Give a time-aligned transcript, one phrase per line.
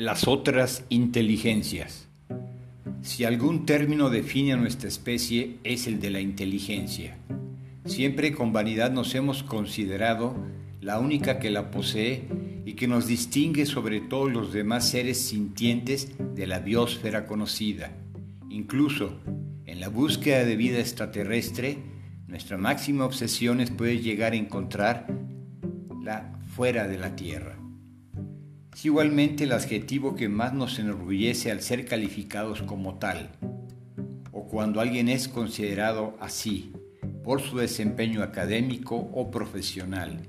[0.00, 2.08] Las otras inteligencias.
[3.02, 7.18] Si algún término define a nuestra especie es el de la inteligencia.
[7.84, 10.42] Siempre con vanidad nos hemos considerado
[10.80, 12.24] la única que la posee
[12.64, 17.92] y que nos distingue sobre todos los demás seres sintientes de la biosfera conocida.
[18.48, 19.20] Incluso
[19.66, 21.76] en la búsqueda de vida extraterrestre,
[22.26, 25.08] nuestra máxima obsesión es poder llegar a encontrar
[26.02, 27.59] la fuera de la Tierra.
[28.82, 33.30] Igualmente el adjetivo que más nos enorgullece al ser calificados como tal,
[34.32, 36.72] o cuando alguien es considerado así,
[37.22, 40.22] por su desempeño académico o profesional.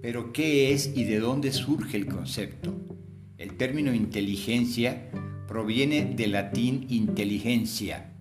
[0.00, 2.74] Pero ¿qué es y de dónde surge el concepto?
[3.38, 5.08] El término inteligencia
[5.46, 8.14] proviene del latín inteligencia,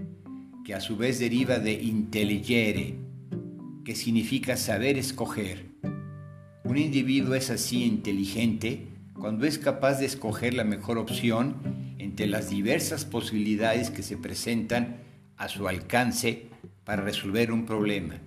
[0.63, 2.97] que a su vez deriva de intelligere,
[3.83, 5.71] que significa saber escoger.
[6.65, 8.90] Un individuo es así inteligente
[9.21, 15.03] cuando es capaz de escoger la mejor opción entre las diversas posibilidades que se presentan
[15.37, 16.47] a su alcance
[16.83, 18.19] para resolver un problema.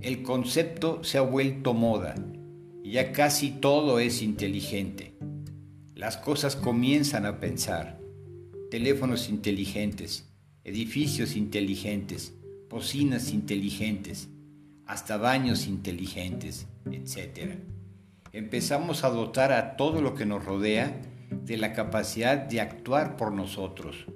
[0.00, 2.14] El concepto se ha vuelto moda
[2.84, 5.14] y ya casi todo es inteligente.
[5.96, 7.98] Las cosas comienzan a pensar.
[8.70, 10.28] Teléfonos inteligentes,
[10.62, 12.34] edificios inteligentes,
[12.70, 14.28] bocinas inteligentes,
[14.86, 17.77] hasta baños inteligentes, etc
[18.38, 21.00] empezamos a dotar a todo lo que nos rodea
[21.44, 24.06] de la capacidad de actuar por nosotros.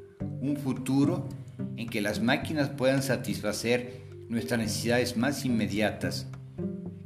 [0.41, 1.29] Un futuro
[1.77, 6.29] en que las máquinas puedan satisfacer nuestras necesidades más inmediatas,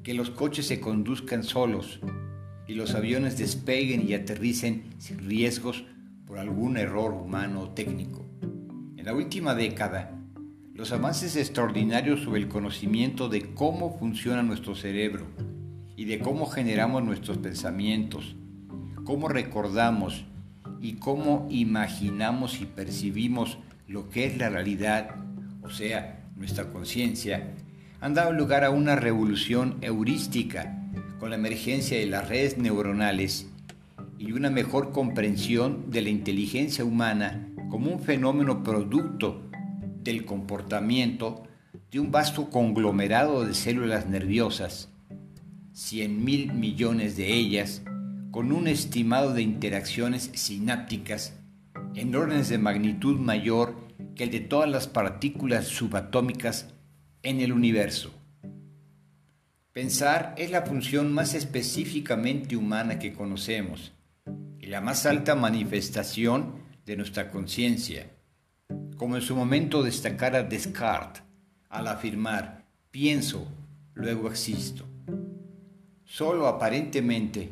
[0.02, 2.00] que los coches se conduzcan solos
[2.68, 5.84] y los aviones despeguen y aterricen sin riesgos
[6.26, 8.26] por algún error humano o técnico.
[8.98, 10.20] En la última década,
[10.74, 15.24] los avances extraordinarios sobre el conocimiento de cómo funciona nuestro cerebro,
[15.96, 18.36] y de cómo generamos nuestros pensamientos,
[19.04, 20.24] cómo recordamos
[20.80, 25.16] y cómo imaginamos y percibimos lo que es la realidad,
[25.62, 27.54] o sea, nuestra conciencia,
[28.00, 30.82] han dado lugar a una revolución heurística
[31.18, 33.48] con la emergencia de las redes neuronales
[34.18, 39.42] y una mejor comprensión de la inteligencia humana como un fenómeno producto
[40.02, 41.44] del comportamiento
[41.90, 44.90] de un vasto conglomerado de células nerviosas
[45.76, 47.82] 100 mil millones de ellas,
[48.30, 51.34] con un estimado de interacciones sinápticas
[51.94, 53.76] en órdenes de magnitud mayor
[54.14, 56.72] que el de todas las partículas subatómicas
[57.22, 58.10] en el universo.
[59.72, 63.92] Pensar es la función más específicamente humana que conocemos
[64.58, 66.54] y la más alta manifestación
[66.86, 68.12] de nuestra conciencia,
[68.96, 71.22] como en su momento destacara Descartes
[71.68, 73.46] al afirmar pienso,
[73.92, 74.86] luego existo.
[76.08, 77.50] Solo aparentemente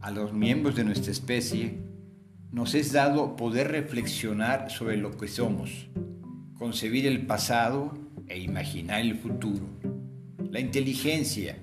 [0.00, 1.78] a los miembros de nuestra especie
[2.52, 5.88] nos es dado poder reflexionar sobre lo que somos,
[6.52, 7.96] concebir el pasado
[8.28, 9.66] e imaginar el futuro.
[10.50, 11.56] La inteligencia,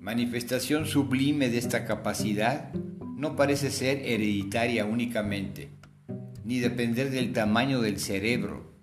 [0.00, 5.68] manifestación sublime de esta capacidad, no parece ser hereditaria únicamente,
[6.44, 8.74] ni depender del tamaño del cerebro,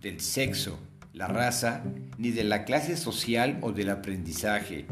[0.00, 0.78] del sexo,
[1.12, 1.82] la raza,
[2.16, 4.86] ni de la clase social o del aprendizaje,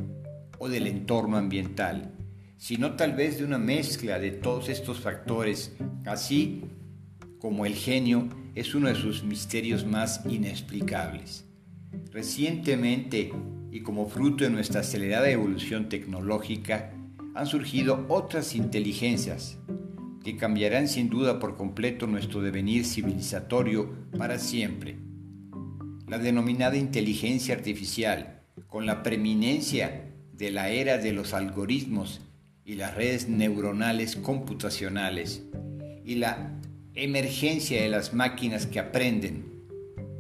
[0.58, 2.14] o del entorno ambiental,
[2.56, 6.64] sino tal vez de una mezcla de todos estos factores, así
[7.38, 11.44] como el genio es uno de sus misterios más inexplicables.
[12.12, 13.32] Recientemente,
[13.70, 16.92] y como fruto de nuestra acelerada evolución tecnológica,
[17.34, 19.58] han surgido otras inteligencias
[20.25, 24.98] que cambiarán sin duda por completo nuestro devenir civilizatorio para siempre.
[26.08, 30.07] La denominada inteligencia artificial, con la preeminencia
[30.38, 32.21] de la era de los algoritmos
[32.65, 35.43] y las redes neuronales computacionales
[36.04, 36.53] y la
[36.94, 39.44] emergencia de las máquinas que aprenden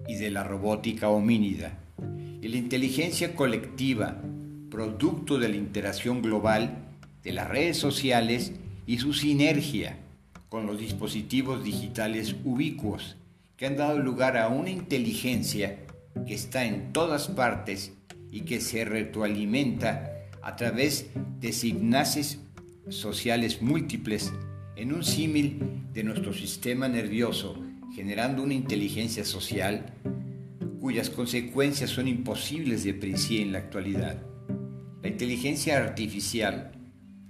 [0.08, 1.78] y de la robótica homínida
[2.42, 4.20] y la inteligencia colectiva,
[4.70, 6.88] producto de la interacción global
[7.22, 8.52] de las redes sociales
[8.86, 9.98] y su sinergia
[10.48, 13.16] con los dispositivos digitales ubicuos
[13.56, 15.78] que han dado lugar a una inteligencia
[16.26, 17.92] que está en todas partes
[18.30, 21.10] y que se retroalimenta a través
[21.40, 22.40] de signaces
[22.88, 24.32] sociales múltiples
[24.76, 25.60] en un símil
[25.92, 27.56] de nuestro sistema nervioso,
[27.94, 29.92] generando una inteligencia social
[30.80, 34.22] cuyas consecuencias son imposibles de predecir en la actualidad.
[35.02, 36.72] La inteligencia artificial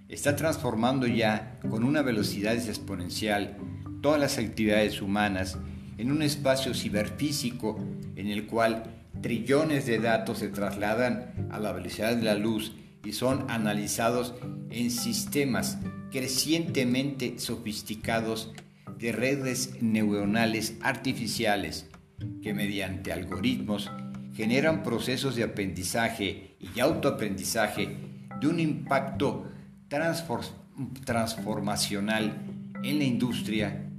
[0.08, 3.56] está transformando ya con una velocidad exponencial
[4.00, 5.58] todas las actividades humanas
[5.96, 7.78] en un espacio ciberfísico
[8.16, 12.74] en el cual trillones de datos se trasladan a la velocidad de la luz
[13.04, 14.34] y son analizados
[14.70, 15.78] en sistemas
[16.10, 18.52] crecientemente sofisticados
[18.98, 21.88] de redes neuronales artificiales
[22.42, 23.90] que mediante algoritmos
[24.34, 27.96] generan procesos de aprendizaje y autoaprendizaje
[28.40, 29.50] de un impacto
[31.04, 32.42] transformacional
[32.82, 33.90] en la industria,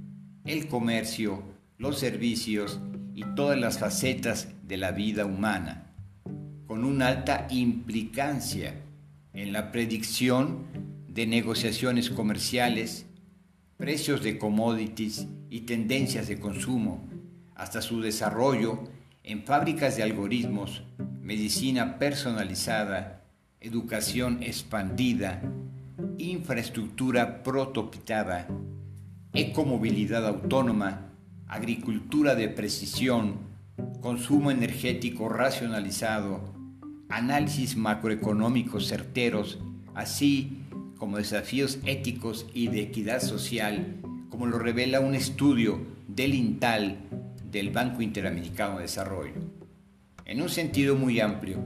[0.44, 1.42] el comercio,
[1.78, 2.80] los servicios
[3.20, 5.92] y todas las facetas de la vida humana,
[6.66, 8.76] con una alta implicancia
[9.34, 10.64] en la predicción
[11.06, 13.04] de negociaciones comerciales,
[13.76, 17.06] precios de commodities y tendencias de consumo,
[17.56, 18.84] hasta su desarrollo
[19.22, 20.82] en fábricas de algoritmos,
[21.20, 23.22] medicina personalizada,
[23.60, 25.42] educación expandida,
[26.16, 28.48] infraestructura prototipada,
[29.34, 31.09] ecomovilidad autónoma,
[31.50, 33.34] agricultura de precisión,
[34.00, 36.54] consumo energético racionalizado,
[37.08, 39.58] análisis macroeconómicos certeros,
[39.96, 40.58] así
[40.96, 43.96] como desafíos éticos y de equidad social,
[44.28, 46.98] como lo revela un estudio del INTAL
[47.50, 49.34] del Banco Interamericano de Desarrollo.
[50.26, 51.58] En un sentido muy amplio,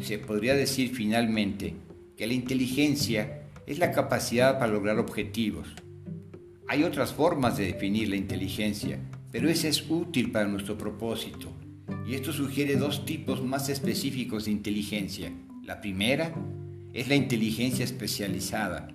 [0.00, 1.74] se podría decir finalmente
[2.16, 5.74] que la inteligencia es la capacidad para lograr objetivos.
[6.68, 9.00] Hay otras formas de definir la inteligencia,
[9.34, 11.50] pero esa es útil para nuestro propósito.
[12.06, 15.32] Y esto sugiere dos tipos más específicos de inteligencia.
[15.64, 16.32] La primera
[16.92, 18.94] es la inteligencia especializada,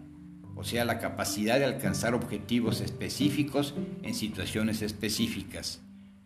[0.55, 5.81] o sea, la capacidad de alcanzar objetivos específicos en situaciones específicas.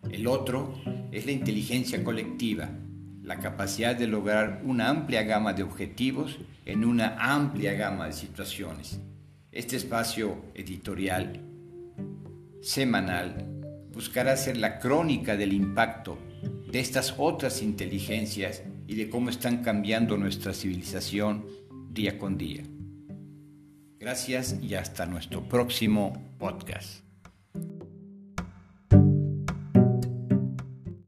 [0.08, 0.80] El otro
[1.10, 2.70] es la inteligencia colectiva,
[3.20, 9.00] la capacidad de lograr una amplia gama de objetivos en una amplia gama de situaciones.
[9.50, 11.40] Este espacio editorial
[12.62, 13.53] semanal
[13.94, 16.18] buscará ser la crónica del impacto
[16.70, 21.46] de estas otras inteligencias y de cómo están cambiando nuestra civilización
[21.90, 22.64] día con día.
[23.98, 27.03] Gracias y hasta nuestro próximo podcast.